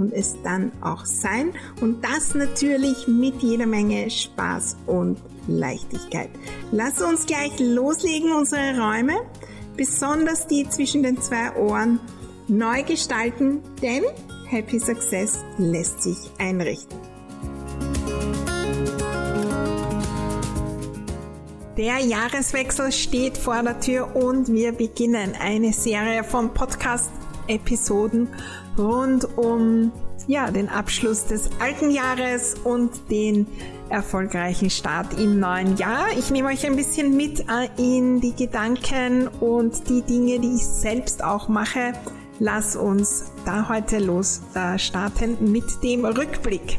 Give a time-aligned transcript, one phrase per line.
[0.00, 1.52] und es dann auch sein.
[1.80, 6.30] Und das natürlich mit jeder Menge Spaß und Leichtigkeit.
[6.72, 9.20] Lass uns gleich loslegen, unsere Räume,
[9.76, 12.00] besonders die zwischen den zwei Ohren,
[12.48, 14.04] neu gestalten, denn
[14.48, 16.98] Happy Success lässt sich einrichten.
[21.76, 26.52] Der Jahreswechsel steht vor der Tür und wir beginnen eine Serie von
[27.50, 28.28] Podcast-Episoden
[28.78, 29.92] rund um
[30.26, 33.46] ja, den Abschluss des alten Jahres und den
[33.88, 36.06] erfolgreichen Start im neuen Jahr.
[36.16, 40.64] Ich nehme euch ein bisschen mit äh, in die Gedanken und die Dinge, die ich
[40.64, 41.94] selbst auch mache.
[42.38, 46.78] Lass uns da heute los äh, starten mit dem Rückblick.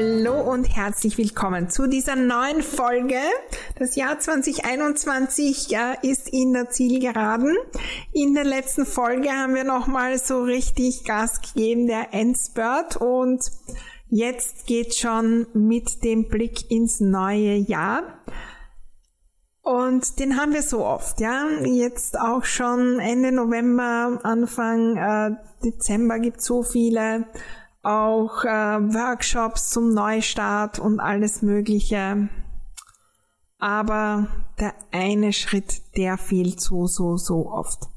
[0.00, 3.18] Hallo und herzlich willkommen zu dieser neuen Folge.
[3.80, 7.56] Das Jahr 2021 ja, ist in der Zielgeraden.
[8.12, 13.50] In der letzten Folge haben wir nochmal so richtig Gas gegeben, der Endspurt und
[14.08, 18.04] jetzt geht schon mit dem Blick ins neue Jahr.
[19.62, 21.44] Und den haben wir so oft, ja.
[21.64, 25.30] Jetzt auch schon Ende November, Anfang äh,
[25.64, 27.26] Dezember gibt so viele
[27.88, 32.28] auch äh, Workshops zum Neustart und alles Mögliche.
[33.58, 34.28] Aber
[34.60, 37.88] der eine Schritt, der fehlt so, so, so oft.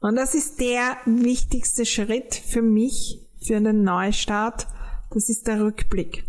[0.00, 4.66] Und das ist der wichtigste Schritt für mich, für den Neustart.
[5.10, 6.24] Das ist der Rückblick.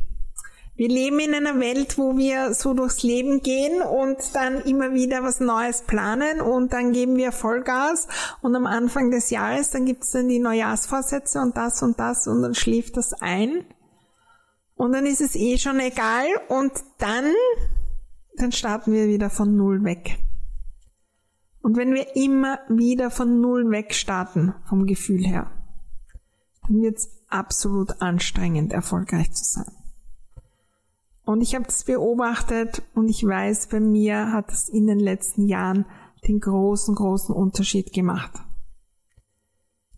[0.78, 5.24] Wir leben in einer Welt, wo wir so durchs Leben gehen und dann immer wieder
[5.24, 8.10] was Neues planen und dann geben wir Vollgas
[8.42, 12.42] und am Anfang des Jahres, dann gibt's dann die Neujahrsvorsätze und das und das und
[12.42, 13.64] dann schläft das ein
[14.76, 17.34] und dann ist es eh schon egal und dann,
[18.36, 20.20] dann starten wir wieder von Null weg.
[21.62, 25.50] Und wenn wir immer wieder von Null weg starten, vom Gefühl her,
[26.68, 29.85] dann wird's absolut anstrengend, erfolgreich zu sein.
[31.26, 35.48] Und ich habe das beobachtet und ich weiß, bei mir hat es in den letzten
[35.48, 35.86] Jahren
[36.28, 38.32] den großen, großen Unterschied gemacht.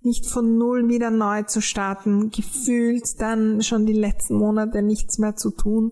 [0.01, 5.35] Nicht von Null wieder neu zu starten, gefühlt dann schon die letzten Monate nichts mehr
[5.35, 5.91] zu tun,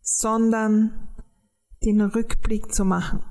[0.00, 1.08] sondern
[1.84, 3.22] den Rückblick zu machen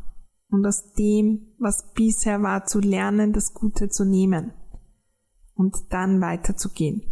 [0.49, 4.53] und aus dem, was bisher war, zu lernen, das Gute zu nehmen
[5.55, 7.10] und dann weiterzugehen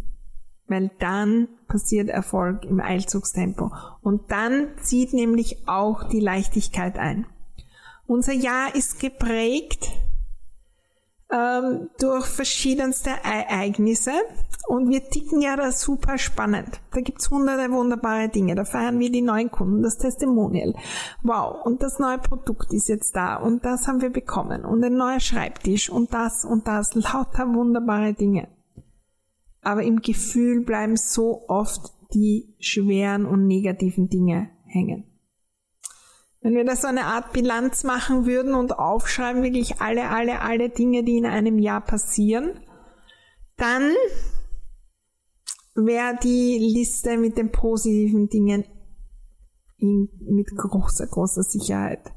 [0.70, 3.72] weil dann passiert Erfolg im Eilzugstempo.
[4.02, 7.26] Und dann zieht nämlich auch die Leichtigkeit ein.
[8.06, 9.88] Unser Jahr ist geprägt
[11.30, 14.12] ähm, durch verschiedenste Ereignisse
[14.66, 16.80] und wir ticken ja da super spannend.
[16.92, 18.54] Da gibt's hunderte wunderbare Dinge.
[18.54, 20.74] Da feiern wir die neuen Kunden, das Testimonial.
[21.22, 24.96] Wow, und das neue Produkt ist jetzt da und das haben wir bekommen und ein
[24.96, 26.94] neuer Schreibtisch und das und das.
[26.94, 28.48] Lauter wunderbare Dinge
[29.62, 35.04] aber im Gefühl bleiben so oft die schweren und negativen Dinge hängen.
[36.40, 40.70] Wenn wir da so eine Art Bilanz machen würden und aufschreiben wirklich alle, alle, alle
[40.70, 42.58] Dinge, die in einem Jahr passieren,
[43.56, 43.92] dann
[45.74, 48.64] wäre die Liste mit den positiven Dingen
[49.76, 52.10] in, mit großer, großer Sicherheit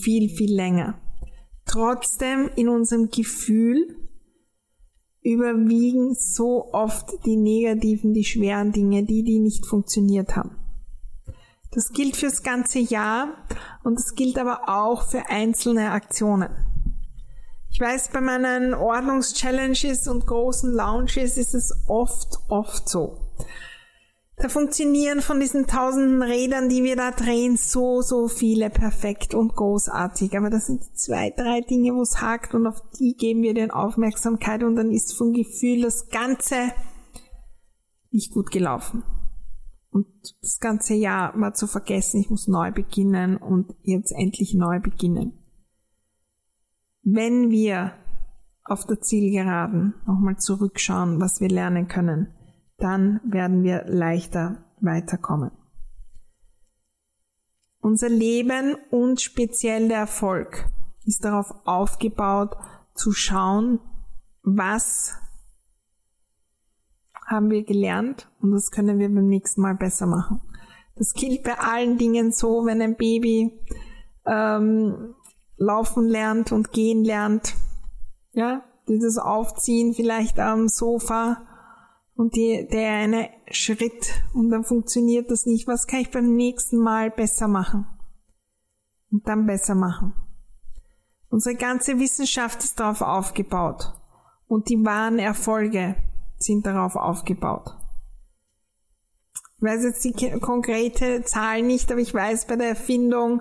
[0.00, 1.00] viel, viel länger.
[1.66, 4.09] Trotzdem in unserem Gefühl
[5.22, 10.56] überwiegen so oft die negativen, die schweren Dinge, die, die nicht funktioniert haben.
[11.72, 13.46] Das gilt fürs ganze Jahr
[13.84, 16.50] und das gilt aber auch für einzelne Aktionen.
[17.70, 23.16] Ich weiß, bei meinen Ordnungschallenges und großen Launches ist es oft, oft so,
[24.40, 29.54] da funktionieren von diesen tausenden Rädern, die wir da drehen, so, so viele perfekt und
[29.54, 30.36] großartig.
[30.36, 33.70] Aber das sind zwei, drei Dinge, wo es hakt und auf die geben wir den
[33.70, 36.72] Aufmerksamkeit und dann ist vom Gefühl das Ganze
[38.10, 39.04] nicht gut gelaufen.
[39.90, 40.06] Und
[40.40, 45.38] das ganze Jahr war zu vergessen, ich muss neu beginnen und jetzt endlich neu beginnen.
[47.02, 47.92] Wenn wir
[48.64, 52.32] auf der Zielgeraden nochmal zurückschauen, was wir lernen können,
[52.80, 55.50] dann werden wir leichter weiterkommen.
[57.80, 60.66] Unser Leben und speziell der Erfolg
[61.06, 62.56] ist darauf aufgebaut,
[62.94, 63.80] zu schauen,
[64.42, 65.14] was
[67.26, 70.42] haben wir gelernt und das können wir beim nächsten Mal besser machen.
[70.96, 73.58] Das gilt bei allen Dingen so, wenn ein Baby
[74.26, 75.14] ähm,
[75.56, 77.54] laufen lernt und gehen lernt.
[78.32, 81.46] Ja, dieses Aufziehen vielleicht am Sofa
[82.20, 85.66] und die, der eine Schritt und dann funktioniert das nicht.
[85.66, 87.86] Was kann ich beim nächsten Mal besser machen?
[89.10, 90.12] Und dann besser machen.
[91.30, 93.94] Unsere ganze Wissenschaft ist darauf aufgebaut
[94.48, 95.96] und die wahren Erfolge
[96.36, 97.74] sind darauf aufgebaut.
[99.56, 103.40] Ich weiß jetzt die konkrete Zahl nicht, aber ich weiß bei der Erfindung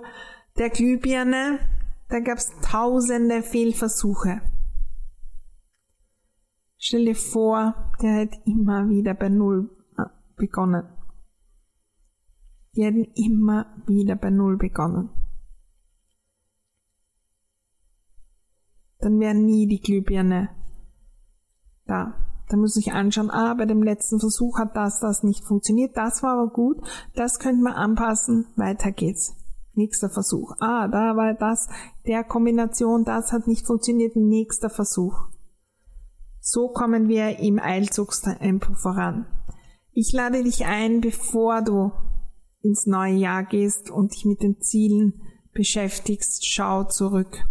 [0.58, 1.60] der Glühbirne,
[2.08, 4.40] da gab es tausende Fehlversuche.
[6.82, 10.04] Stell dir vor, der hätte immer wieder bei Null äh,
[10.38, 10.88] begonnen.
[12.74, 15.10] Die hätten immer wieder bei Null begonnen.
[19.00, 20.50] Dann wäre nie die Glühbirne
[21.86, 22.14] da.
[22.48, 26.24] Da muss ich anschauen, ah, bei dem letzten Versuch hat das, das nicht funktioniert, das
[26.24, 26.78] war aber gut,
[27.14, 29.36] das könnte man anpassen, weiter geht's.
[29.74, 30.54] Nächster Versuch.
[30.60, 31.70] Ah, da war das,
[32.08, 35.30] der Kombination, das hat nicht funktioniert, nächster Versuch.
[36.52, 39.26] So kommen wir im Eilzugstempo voran.
[39.92, 41.92] Ich lade dich ein, bevor du
[42.62, 45.22] ins neue Jahr gehst und dich mit den Zielen
[45.54, 47.44] beschäftigst, schau zurück.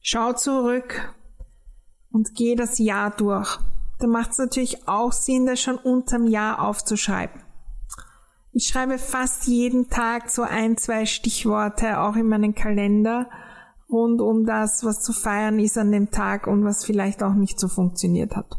[0.00, 1.14] Schau zurück
[2.10, 3.58] und geh das Jahr durch
[4.04, 7.40] da macht es natürlich auch Sinn, das schon unterm Jahr aufzuschreiben.
[8.52, 13.28] Ich schreibe fast jeden Tag so ein, zwei Stichworte auch in meinen Kalender
[13.90, 17.58] rund um das, was zu feiern ist an dem Tag und was vielleicht auch nicht
[17.58, 18.58] so funktioniert hat.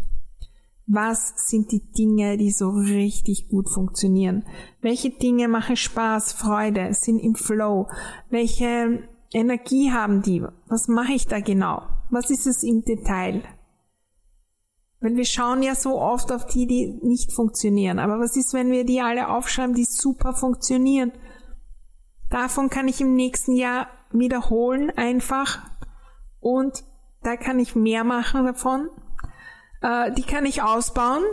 [0.88, 4.46] Was sind die Dinge, die so richtig gut funktionieren?
[4.82, 7.88] Welche Dinge machen Spaß, Freude, sind im Flow?
[8.30, 10.44] Welche Energie haben die?
[10.68, 11.82] Was mache ich da genau?
[12.12, 13.42] Was ist es im Detail?
[15.00, 17.98] Weil wir schauen ja so oft auf die, die nicht funktionieren.
[17.98, 21.12] Aber was ist, wenn wir die alle aufschreiben, die super funktionieren?
[22.30, 25.60] Davon kann ich im nächsten Jahr wiederholen einfach.
[26.40, 26.84] Und
[27.24, 28.90] da kann ich mehr machen davon.
[29.82, 31.24] Äh, die kann ich ausbauen.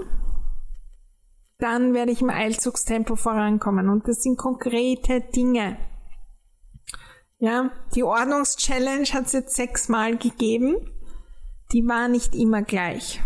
[1.58, 3.88] Dann werde ich im Eilzugstempo vorankommen.
[3.88, 5.76] Und das sind konkrete Dinge.
[7.38, 10.76] Ja, die Ordnungschallenge hat es jetzt sechsmal gegeben.
[11.72, 13.20] Die war nicht immer gleich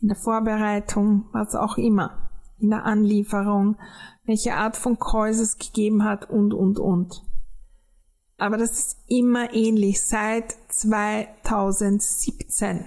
[0.00, 3.76] in der Vorbereitung, was auch immer, in der Anlieferung,
[4.24, 7.22] welche Art von Calls es gegeben hat und, und, und.
[8.38, 12.84] Aber das ist immer ähnlich seit 2017.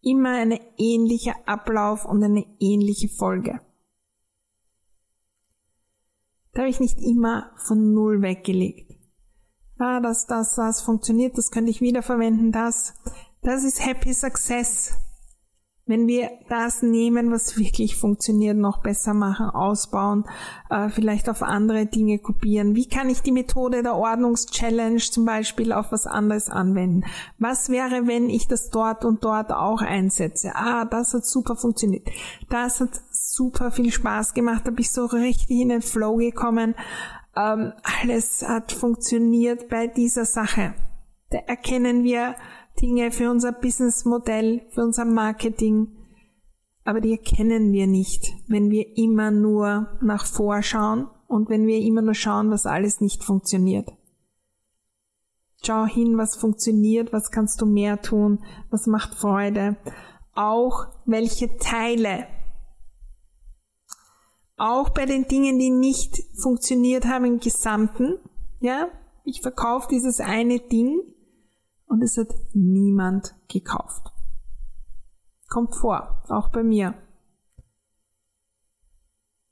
[0.00, 3.60] Immer eine ähnliche Ablauf und eine ähnliche Folge.
[6.52, 8.92] Da habe ich nicht immer von Null weggelegt.
[9.78, 12.94] Ah, das, das, das funktioniert, das könnte ich wiederverwenden, das.
[13.42, 14.94] Das ist Happy Success.
[15.86, 20.24] Wenn wir das nehmen, was wirklich funktioniert, noch besser machen, ausbauen,
[20.70, 22.74] äh, vielleicht auf andere Dinge kopieren.
[22.74, 27.04] Wie kann ich die Methode der Ordnungschallenge zum Beispiel auf was anderes anwenden?
[27.38, 30.52] Was wäre, wenn ich das dort und dort auch einsetze?
[30.54, 32.08] Ah, das hat super funktioniert.
[32.48, 36.74] Das hat super viel Spaß gemacht, da bin ich so richtig in den Flow gekommen.
[37.36, 40.74] Ähm, alles hat funktioniert bei dieser Sache.
[41.30, 42.36] Da erkennen wir,
[42.80, 45.88] Dinge für unser Businessmodell, für unser Marketing,
[46.84, 52.02] aber die erkennen wir nicht, wenn wir immer nur nach vorschauen und wenn wir immer
[52.02, 53.92] nur schauen, was alles nicht funktioniert.
[55.64, 59.76] Schau hin, was funktioniert, was kannst du mehr tun, was macht Freude,
[60.34, 62.26] auch welche Teile,
[64.56, 68.18] auch bei den Dingen, die nicht funktioniert haben im Gesamten,
[68.60, 68.88] ja,
[69.24, 71.00] ich verkaufe dieses eine Ding,
[71.94, 74.12] und es hat niemand gekauft.
[75.48, 76.94] Kommt vor, auch bei mir.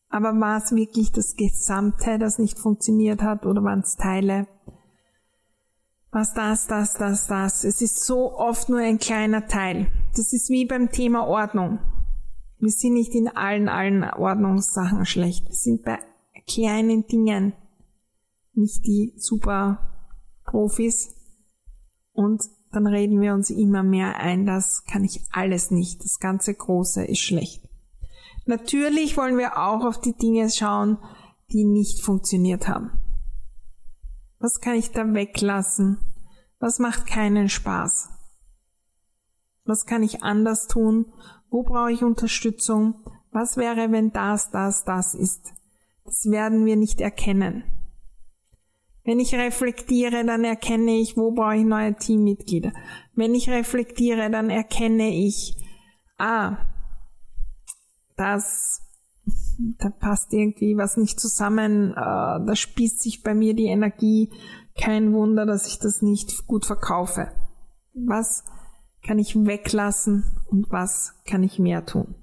[0.08, 4.49] Aber war es wirklich das Gesamte, das nicht funktioniert hat oder waren es Teile?
[6.11, 7.62] Was das, das, das, das.
[7.62, 9.87] Es ist so oft nur ein kleiner Teil.
[10.16, 11.78] Das ist wie beim Thema Ordnung.
[12.58, 15.46] Wir sind nicht in allen, allen Ordnungssachen schlecht.
[15.46, 16.00] Wir sind bei
[16.49, 17.52] kleinen Dingen
[18.52, 20.11] nicht die super
[20.44, 21.22] Profis,
[22.12, 26.54] und dann reden wir uns immer mehr ein, das kann ich alles nicht, das ganze
[26.54, 27.62] Große ist schlecht.
[28.47, 30.99] Natürlich wollen wir auch auf die Dinge schauen,
[31.52, 32.90] die nicht funktioniert haben.
[34.38, 35.99] Was kann ich da weglassen?
[36.59, 38.09] Was macht keinen Spaß?
[39.64, 41.12] Was kann ich anders tun?
[41.50, 42.95] Wo brauche ich Unterstützung?
[43.31, 45.52] Was wäre, wenn das, das, das ist?
[46.04, 47.64] Das werden wir nicht erkennen.
[49.04, 52.73] Wenn ich reflektiere, dann erkenne ich, wo brauche ich neue Teammitglieder.
[53.14, 55.56] Wenn ich reflektiere, dann erkenne ich,
[56.18, 56.59] ah,
[58.16, 58.80] das,
[59.78, 64.30] da passt irgendwie was nicht zusammen, äh, da spießt sich bei mir die Energie,
[64.80, 67.32] kein Wunder, dass ich das nicht gut verkaufe.
[67.94, 68.44] Was
[69.04, 72.14] kann ich weglassen und was kann ich mehr tun?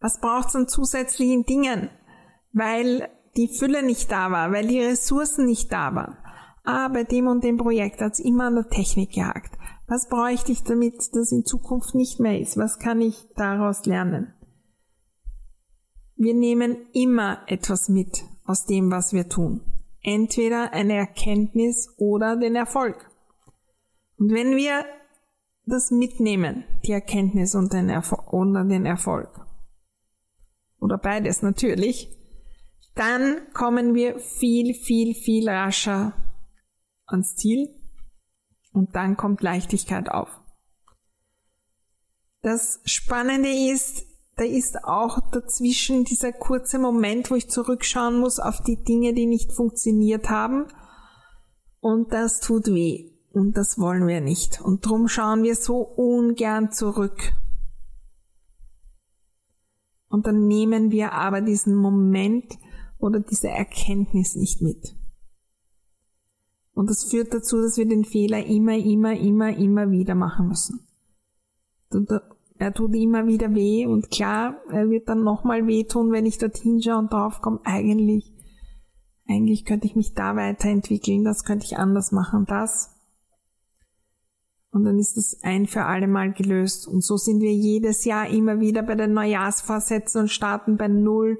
[0.00, 1.90] Was braucht es an zusätzlichen Dingen?
[2.52, 6.16] Weil die Fülle nicht da war, weil die Ressourcen nicht da waren.
[6.64, 9.56] Ah, bei dem und dem Projekt hat es immer an der Technik gehakt.
[9.86, 12.56] Was bräuchte ich, damit das in Zukunft nicht mehr ist?
[12.56, 14.34] Was kann ich daraus lernen?
[16.16, 19.62] Wir nehmen immer etwas mit aus dem, was wir tun.
[20.02, 23.10] Entweder eine Erkenntnis oder den Erfolg.
[24.18, 24.84] Und wenn wir
[25.66, 29.30] das mitnehmen, die Erkenntnis und den, Erfol oder den Erfolg,
[30.78, 32.10] oder beides natürlich,
[32.94, 36.12] dann kommen wir viel, viel, viel rascher
[37.06, 37.68] ans Ziel
[38.72, 40.28] und dann kommt Leichtigkeit auf.
[42.42, 44.06] Das Spannende ist,
[44.36, 49.26] da ist auch dazwischen dieser kurze Moment, wo ich zurückschauen muss auf die Dinge, die
[49.26, 50.66] nicht funktioniert haben.
[51.80, 53.10] Und das tut weh.
[53.32, 54.60] Und das wollen wir nicht.
[54.60, 57.32] Und drum schauen wir so ungern zurück.
[60.08, 62.58] Und dann nehmen wir aber diesen Moment
[63.00, 64.96] oder diese Erkenntnis nicht mit.
[66.72, 70.80] Und das führt dazu, dass wir den Fehler immer, immer, immer, immer wieder machen müssen.
[72.58, 76.80] Er tut immer wieder weh und klar, er wird dann nochmal wehtun, wenn ich dorthin
[76.80, 78.32] schaue und drauf komme, eigentlich,
[79.26, 82.90] eigentlich könnte ich mich da weiterentwickeln, das könnte ich anders machen, das
[84.72, 86.86] und dann ist es ein für alle Mal gelöst.
[86.86, 91.38] Und so sind wir jedes Jahr immer wieder bei den Neujahrsvorsätzen und starten bei Null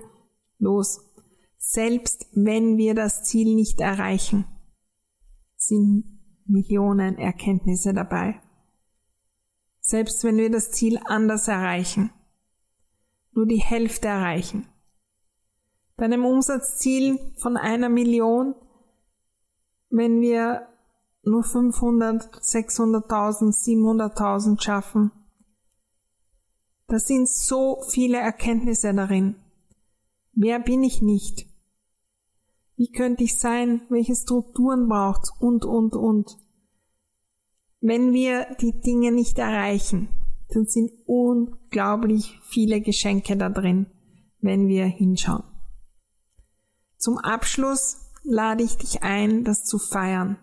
[0.58, 1.09] los.
[1.62, 4.46] Selbst wenn wir das Ziel nicht erreichen,
[5.56, 6.04] sind
[6.46, 8.40] Millionen Erkenntnisse dabei.
[9.80, 12.10] Selbst wenn wir das Ziel anders erreichen,
[13.32, 14.68] nur die Hälfte erreichen.
[15.96, 18.54] Bei einem Umsatzziel von einer Million,
[19.90, 20.66] wenn wir
[21.22, 25.12] nur 500, 600.000, 700.000 schaffen.
[26.86, 29.36] Da sind so viele Erkenntnisse darin.
[30.32, 31.49] Wer bin ich nicht?
[32.80, 33.82] Wie könnte ich sein?
[33.90, 35.30] Welche Strukturen braucht's?
[35.38, 36.38] Und, und, und.
[37.82, 40.08] Wenn wir die Dinge nicht erreichen,
[40.48, 43.84] dann sind unglaublich viele Geschenke da drin,
[44.40, 45.44] wenn wir hinschauen.
[46.96, 50.38] Zum Abschluss lade ich dich ein, das zu feiern.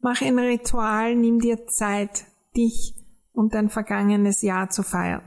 [0.00, 2.94] Mach ein Ritual, nimm dir Zeit, dich
[3.32, 5.22] und dein vergangenes Jahr zu feiern.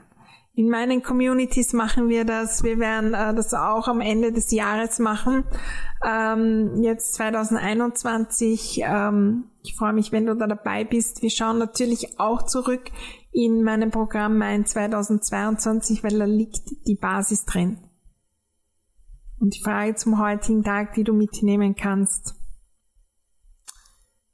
[0.57, 2.63] In meinen Communities machen wir das.
[2.63, 5.43] Wir werden äh, das auch am Ende des Jahres machen.
[6.03, 8.81] Ähm, jetzt 2021.
[8.83, 11.21] Ähm, ich freue mich, wenn du da dabei bist.
[11.21, 12.91] Wir schauen natürlich auch zurück
[13.31, 17.77] in meinem Programm Mein 2022, weil da liegt die Basis drin.
[19.39, 22.33] Und die Frage zum heutigen Tag, die du mitnehmen kannst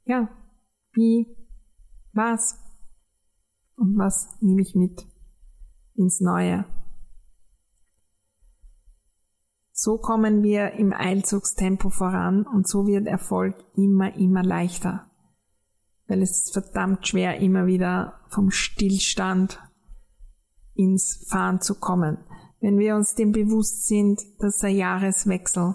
[0.04, 0.28] ja,
[0.92, 1.26] wie
[2.12, 2.58] was
[3.76, 5.06] und was nehme ich mit
[5.94, 6.64] ins Neue.
[9.72, 15.10] So kommen wir im Eilzugstempo voran und so wird Erfolg immer, immer leichter.
[16.06, 19.60] Weil es ist verdammt schwer, immer wieder vom Stillstand
[20.74, 22.18] ins Fahren zu kommen.
[22.60, 25.74] Wenn wir uns dem bewusst sind, dass der Jahreswechsel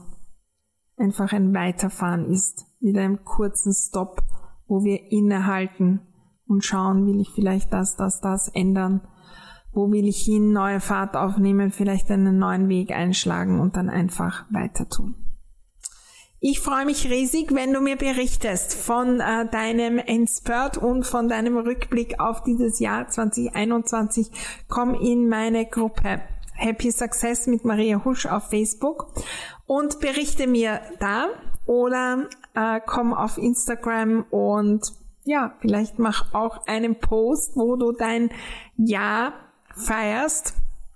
[0.97, 4.21] einfach ein Weiterfahren ist mit einem kurzen Stopp,
[4.67, 6.01] wo wir innehalten
[6.47, 9.01] und schauen, will ich vielleicht das, das, das ändern,
[9.79, 14.43] wo will ich hin, neue Fahrt aufnehmen, vielleicht einen neuen Weg einschlagen und dann einfach
[14.50, 15.15] weiter tun.
[16.41, 21.57] Ich freue mich riesig, wenn du mir berichtest von äh, deinem Endspurt und von deinem
[21.57, 24.31] Rückblick auf dieses Jahr 2021.
[24.67, 26.21] Komm in meine Gruppe
[26.55, 29.13] Happy Success mit Maria Husch auf Facebook
[29.65, 31.27] und berichte mir da
[31.65, 34.93] oder äh, komm auf Instagram und
[35.24, 38.29] ja, vielleicht mach auch einen Post, wo du dein
[38.77, 39.33] Jahr
[39.79, 40.53] feierst,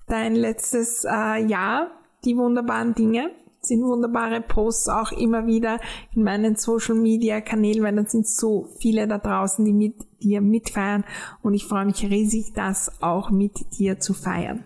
[0.08, 1.92] dein letztes äh, Jahr,
[2.26, 3.32] die wunderbaren Dinge
[3.66, 5.80] sind wunderbare Posts auch immer wieder
[6.14, 10.42] in meinen Social Media Kanälen, weil dann sind so viele da draußen, die mit dir
[10.42, 11.04] mitfeiern
[11.42, 14.64] und ich freue mich riesig, das auch mit dir zu feiern.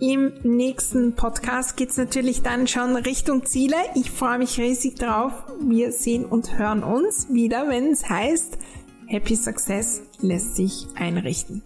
[0.00, 3.74] Im nächsten Podcast geht's natürlich dann schon Richtung Ziele.
[3.96, 5.32] Ich freue mich riesig drauf.
[5.60, 8.58] Wir sehen und hören uns wieder, wenn es heißt,
[9.06, 11.62] Happy Success lässt sich einrichten.